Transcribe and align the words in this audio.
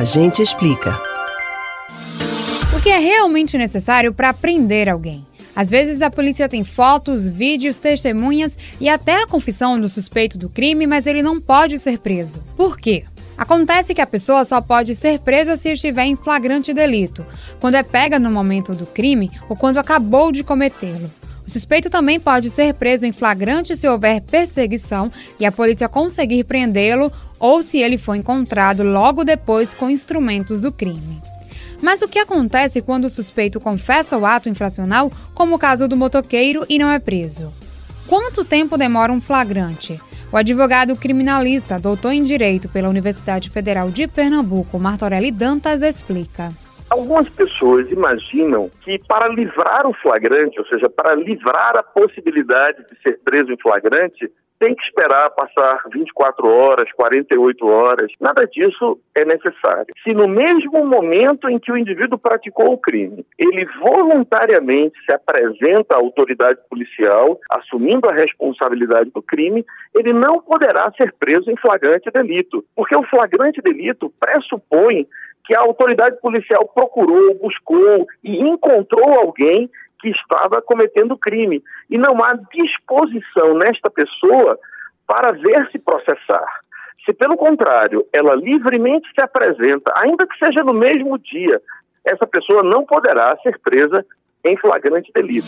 a 0.00 0.04
gente 0.04 0.40
explica. 0.40 0.98
O 2.74 2.80
que 2.80 2.88
é 2.88 2.96
realmente 2.96 3.58
necessário 3.58 4.14
para 4.14 4.32
prender 4.32 4.88
alguém? 4.88 5.26
Às 5.54 5.68
vezes 5.68 6.00
a 6.00 6.08
polícia 6.08 6.48
tem 6.48 6.64
fotos, 6.64 7.28
vídeos, 7.28 7.76
testemunhas 7.76 8.56
e 8.80 8.88
até 8.88 9.22
a 9.22 9.26
confissão 9.26 9.78
do 9.78 9.90
suspeito 9.90 10.38
do 10.38 10.48
crime, 10.48 10.86
mas 10.86 11.06
ele 11.06 11.22
não 11.22 11.38
pode 11.38 11.78
ser 11.78 11.98
preso. 11.98 12.42
Por 12.56 12.78
quê? 12.78 13.04
Acontece 13.36 13.94
que 13.94 14.00
a 14.00 14.06
pessoa 14.06 14.42
só 14.46 14.62
pode 14.62 14.94
ser 14.94 15.18
presa 15.18 15.54
se 15.58 15.68
estiver 15.70 16.04
em 16.04 16.16
flagrante 16.16 16.72
delito, 16.72 17.22
quando 17.60 17.74
é 17.74 17.82
pega 17.82 18.18
no 18.18 18.30
momento 18.30 18.72
do 18.72 18.86
crime 18.86 19.30
ou 19.50 19.54
quando 19.54 19.76
acabou 19.76 20.32
de 20.32 20.42
cometê-lo. 20.42 21.10
O 21.46 21.50
suspeito 21.50 21.90
também 21.90 22.18
pode 22.18 22.48
ser 22.48 22.72
preso 22.72 23.04
em 23.04 23.12
flagrante 23.12 23.76
se 23.76 23.86
houver 23.86 24.22
perseguição 24.22 25.10
e 25.38 25.44
a 25.44 25.52
polícia 25.52 25.90
conseguir 25.90 26.44
prendê-lo 26.44 27.12
ou 27.40 27.62
se 27.62 27.78
ele 27.78 27.96
for 27.96 28.14
encontrado 28.14 28.82
logo 28.82 29.24
depois 29.24 29.72
com 29.72 29.88
instrumentos 29.90 30.60
do 30.60 30.70
crime. 30.70 31.20
Mas 31.82 32.02
o 32.02 32.08
que 32.08 32.18
acontece 32.18 32.82
quando 32.82 33.06
o 33.06 33.10
suspeito 33.10 33.58
confessa 33.58 34.18
o 34.18 34.26
ato 34.26 34.48
infracional, 34.48 35.10
como 35.34 35.56
o 35.56 35.58
caso 35.58 35.88
do 35.88 35.96
motoqueiro, 35.96 36.66
e 36.68 36.78
não 36.78 36.90
é 36.90 36.98
preso? 36.98 37.52
Quanto 38.06 38.44
tempo 38.44 38.76
demora 38.76 39.10
um 39.10 39.20
flagrante? 39.20 39.98
O 40.32 40.36
advogado 40.36 40.94
criminalista, 40.94 41.78
doutor 41.78 42.12
em 42.12 42.22
Direito 42.22 42.68
pela 42.68 42.88
Universidade 42.88 43.50
Federal 43.50 43.90
de 43.90 44.06
Pernambuco, 44.06 44.78
Martorelli 44.78 45.32
Dantas, 45.32 45.82
explica. 45.82 46.50
Algumas 46.88 47.28
pessoas 47.28 47.90
imaginam 47.90 48.68
que 48.82 48.98
para 49.08 49.28
livrar 49.28 49.86
o 49.86 49.94
flagrante, 49.94 50.58
ou 50.58 50.66
seja, 50.66 50.90
para 50.90 51.14
livrar 51.14 51.76
a 51.76 51.82
possibilidade 51.82 52.78
de 52.90 53.00
ser 53.02 53.18
preso 53.24 53.52
em 53.52 53.56
flagrante, 53.56 54.30
tem 54.60 54.74
que 54.74 54.82
esperar 54.84 55.30
passar 55.30 55.82
24 55.90 56.46
horas, 56.46 56.92
48 56.92 57.66
horas. 57.66 58.12
Nada 58.20 58.46
disso 58.46 59.00
é 59.14 59.24
necessário. 59.24 59.86
Se 60.04 60.12
no 60.12 60.28
mesmo 60.28 60.84
momento 60.84 61.48
em 61.48 61.58
que 61.58 61.72
o 61.72 61.76
indivíduo 61.78 62.18
praticou 62.18 62.74
o 62.74 62.78
crime, 62.78 63.24
ele 63.38 63.64
voluntariamente 63.80 65.02
se 65.04 65.12
apresenta 65.12 65.94
à 65.94 65.96
autoridade 65.96 66.60
policial, 66.68 67.40
assumindo 67.50 68.08
a 68.08 68.12
responsabilidade 68.12 69.10
do 69.10 69.22
crime, 69.22 69.64
ele 69.94 70.12
não 70.12 70.40
poderá 70.40 70.92
ser 70.92 71.14
preso 71.18 71.50
em 71.50 71.56
flagrante 71.56 72.10
delito. 72.10 72.62
Porque 72.76 72.94
o 72.94 73.02
flagrante 73.04 73.62
delito 73.62 74.12
pressupõe 74.20 75.06
que 75.46 75.54
a 75.54 75.60
autoridade 75.60 76.20
policial 76.20 76.68
procurou, 76.68 77.34
buscou 77.34 78.06
e 78.22 78.38
encontrou 78.38 79.14
alguém 79.14 79.70
que 80.00 80.08
estava 80.08 80.60
cometendo 80.62 81.16
crime. 81.16 81.62
E 81.88 81.98
não 81.98 82.22
há 82.22 82.34
disposição 82.34 83.54
nesta 83.54 83.90
pessoa 83.90 84.58
para 85.06 85.32
ver-se 85.32 85.78
processar. 85.78 86.46
Se, 87.04 87.12
pelo 87.12 87.36
contrário, 87.36 88.06
ela 88.12 88.34
livremente 88.34 89.08
se 89.14 89.20
apresenta, 89.20 89.92
ainda 89.96 90.26
que 90.26 90.36
seja 90.38 90.62
no 90.62 90.72
mesmo 90.72 91.18
dia, 91.18 91.60
essa 92.04 92.26
pessoa 92.26 92.62
não 92.62 92.84
poderá 92.84 93.36
ser 93.42 93.58
presa 93.58 94.04
em 94.44 94.56
flagrante 94.56 95.10
delito. 95.12 95.46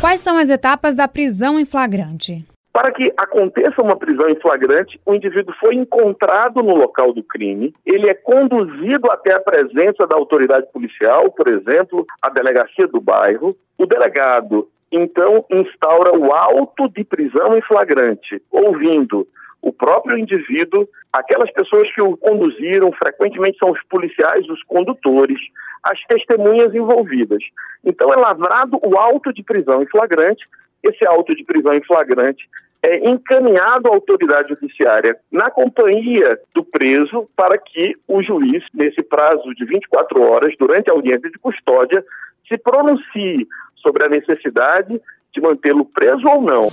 Quais 0.00 0.20
são 0.20 0.36
as 0.38 0.50
etapas 0.50 0.96
da 0.96 1.06
prisão 1.06 1.60
em 1.60 1.64
flagrante? 1.64 2.44
Para 2.72 2.90
que 2.90 3.12
aconteça 3.18 3.82
uma 3.82 3.96
prisão 3.96 4.30
em 4.30 4.40
flagrante, 4.40 4.98
o 5.04 5.14
indivíduo 5.14 5.54
foi 5.60 5.74
encontrado 5.74 6.62
no 6.62 6.74
local 6.74 7.12
do 7.12 7.22
crime, 7.22 7.74
ele 7.84 8.08
é 8.08 8.14
conduzido 8.14 9.10
até 9.10 9.34
a 9.34 9.40
presença 9.40 10.06
da 10.06 10.16
autoridade 10.16 10.66
policial, 10.72 11.30
por 11.30 11.48
exemplo, 11.48 12.06
a 12.22 12.30
delegacia 12.30 12.88
do 12.88 12.98
bairro. 12.98 13.54
O 13.76 13.84
delegado, 13.84 14.68
então, 14.90 15.44
instaura 15.50 16.16
o 16.16 16.32
auto 16.32 16.88
de 16.88 17.04
prisão 17.04 17.56
em 17.58 17.60
flagrante, 17.60 18.42
ouvindo 18.50 19.28
o 19.60 19.70
próprio 19.70 20.16
indivíduo, 20.16 20.88
aquelas 21.12 21.52
pessoas 21.52 21.92
que 21.92 22.00
o 22.00 22.16
conduziram, 22.16 22.90
frequentemente 22.92 23.58
são 23.58 23.70
os 23.70 23.82
policiais, 23.84 24.48
os 24.48 24.62
condutores, 24.64 25.40
as 25.82 26.02
testemunhas 26.04 26.74
envolvidas. 26.74 27.44
Então 27.84 28.12
é 28.12 28.16
lavrado 28.16 28.80
o 28.82 28.96
auto 28.96 29.30
de 29.32 29.42
prisão 29.42 29.82
em 29.82 29.86
flagrante 29.86 30.46
esse 30.82 31.06
auto 31.06 31.34
de 31.34 31.44
prisão 31.44 31.74
em 31.74 31.82
flagrante 31.82 32.48
é 32.82 33.08
encaminhado 33.08 33.88
à 33.88 33.92
autoridade 33.92 34.48
judiciária 34.48 35.16
na 35.30 35.50
companhia 35.50 36.38
do 36.52 36.64
preso 36.64 37.28
para 37.36 37.56
que 37.56 37.94
o 38.08 38.22
juiz, 38.22 38.64
nesse 38.74 39.02
prazo 39.02 39.54
de 39.54 39.64
24 39.64 40.20
horas, 40.20 40.52
durante 40.58 40.90
a 40.90 40.92
audiência 40.92 41.30
de 41.30 41.38
custódia, 41.38 42.04
se 42.48 42.58
pronuncie 42.58 43.46
sobre 43.76 44.04
a 44.04 44.08
necessidade 44.08 45.00
de 45.32 45.40
mantê-lo 45.40 45.84
preso 45.84 46.26
ou 46.26 46.42
não. 46.42 46.68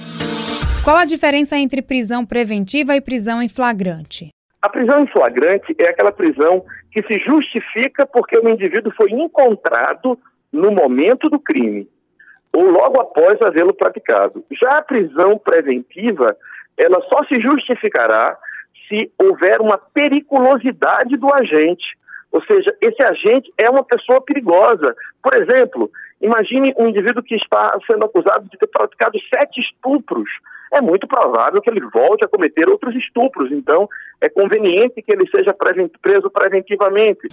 Qual 0.84 0.98
a 0.98 1.06
diferença 1.06 1.58
entre 1.58 1.82
prisão 1.82 2.26
preventiva 2.26 2.96
e 2.96 3.02
prisão 3.02 3.42
em 3.42 3.50
flagrante? 3.50 4.30
A 4.62 4.68
prisão 4.68 5.04
em 5.04 5.08
flagrante 5.08 5.76
é 5.78 5.90
aquela 5.90 6.12
prisão 6.12 6.66
que 6.92 7.04
se 7.04 7.20
justifica 7.20 8.06
porque 8.06 8.38
o 8.38 8.50
indivíduo 8.50 8.92
foi 8.98 9.12
encontrado 9.12 10.18
no 10.52 10.72
momento 10.72 11.30
do 11.30 11.40
crime 11.40 11.88
ou 12.54 12.70
logo 12.70 13.00
após 13.00 13.42
havê-lo 13.42 13.74
praticado. 13.74 14.44
Já 14.52 14.78
a 14.78 14.82
prisão 14.82 15.38
preventiva, 15.38 16.36
ela 16.78 17.02
só 17.02 17.24
se 17.26 17.40
justificará 17.40 18.38
se 18.88 19.12
houver 19.20 19.62
uma 19.62 19.78
periculosidade 19.78 21.16
do 21.16 21.34
agente. 21.34 21.98
Ou 22.32 22.44
seja, 22.44 22.76
esse 22.82 23.02
agente 23.02 23.52
é 23.58 23.70
uma 23.70 23.84
pessoa 23.84 24.22
perigosa. 24.22 24.96
Por 25.22 25.34
exemplo, 25.34 25.90
imagine 26.22 26.74
um 26.78 26.88
indivíduo 26.88 27.24
que 27.24 27.36
está 27.36 27.78
sendo 27.86 28.06
acusado 28.06 28.48
de 28.50 28.58
ter 28.58 28.68
praticado 28.68 29.20
sete 29.30 29.60
estupros. 29.60 30.30
É 30.72 30.82
muito 30.82 31.08
provável 31.08 31.62
que 31.62 31.70
ele 31.70 31.82
volte 31.82 32.24
a 32.24 32.28
cometer 32.28 32.70
outros 32.70 32.96
estupros. 32.96 33.52
Então, 33.52 33.88
é 34.22 34.30
conveniente 34.30 35.02
que 35.02 35.12
ele 35.12 35.28
seja 35.30 35.56
preso 36.02 36.30
preventivamente. 36.30 37.28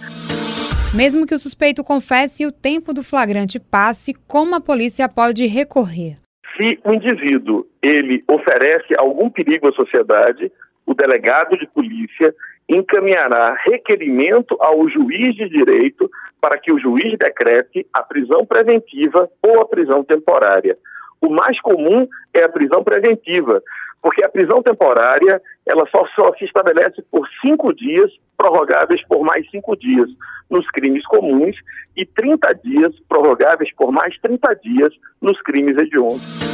Mesmo 0.95 1.27
que 1.27 1.33
o 1.33 1.37
suspeito 1.37 1.83
confesse 1.83 2.43
e 2.43 2.45
o 2.45 2.51
tempo 2.51 2.93
do 2.93 3.03
flagrante 3.03 3.59
passe, 3.59 4.13
como 4.25 4.55
a 4.55 4.61
polícia 4.61 5.09
pode 5.09 5.45
recorrer? 5.45 6.17
Se 6.55 6.79
o 6.83 6.93
indivíduo 6.93 7.67
ele 7.81 8.23
oferece 8.27 8.95
algum 8.97 9.29
perigo 9.29 9.67
à 9.67 9.73
sociedade, 9.73 10.49
o 10.85 10.93
delegado 10.93 11.57
de 11.57 11.67
polícia 11.67 12.33
encaminhará 12.69 13.53
requerimento 13.65 14.55
ao 14.61 14.87
juiz 14.89 15.35
de 15.35 15.49
direito 15.49 16.09
para 16.39 16.57
que 16.57 16.71
o 16.71 16.79
juiz 16.79 17.17
decrete 17.17 17.85
a 17.93 18.01
prisão 18.01 18.45
preventiva 18.45 19.29
ou 19.41 19.59
a 19.59 19.67
prisão 19.67 20.05
temporária. 20.05 20.77
O 21.21 21.29
mais 21.29 21.59
comum 21.61 22.07
é 22.33 22.43
a 22.43 22.49
prisão 22.49 22.83
preventiva, 22.83 23.61
porque 24.01 24.23
a 24.23 24.29
prisão 24.29 24.61
temporária 24.61 25.41
ela 25.65 25.85
só, 25.87 26.05
só 26.15 26.33
se 26.35 26.45
estabelece 26.45 27.01
por 27.11 27.27
cinco 27.41 27.73
dias, 27.73 28.11
prorrogáveis 28.37 29.05
por 29.07 29.23
mais 29.23 29.49
cinco 29.49 29.75
dias 29.75 30.09
nos 30.49 30.65
crimes 30.71 31.05
comuns 31.05 31.55
e 31.95 32.05
30 32.05 32.53
dias, 32.63 32.93
prorrogáveis 33.09 33.73
por 33.75 33.91
mais 33.91 34.17
30 34.19 34.53
dias 34.55 34.93
nos 35.21 35.41
crimes 35.41 35.77
hediondos. 35.77 36.47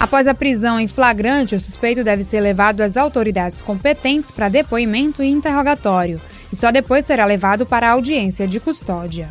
Após 0.00 0.26
a 0.26 0.34
prisão 0.34 0.80
em 0.80 0.88
flagrante, 0.88 1.54
o 1.54 1.60
suspeito 1.60 2.02
deve 2.02 2.24
ser 2.24 2.40
levado 2.40 2.80
às 2.80 2.96
autoridades 2.96 3.60
competentes 3.60 4.30
para 4.30 4.48
depoimento 4.48 5.22
e 5.22 5.28
interrogatório, 5.28 6.18
e 6.50 6.56
só 6.56 6.72
depois 6.72 7.04
será 7.04 7.24
levado 7.26 7.66
para 7.66 7.88
a 7.88 7.92
audiência 7.92 8.48
de 8.48 8.58
custódia. 8.58 9.28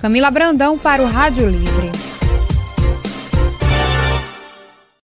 Camila 0.00 0.30
Brandão 0.30 0.78
para 0.78 1.02
o 1.02 1.06
Rádio 1.06 1.46
Livre. 1.46 1.97